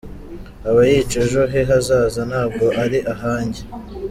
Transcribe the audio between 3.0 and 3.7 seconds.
ahanjye.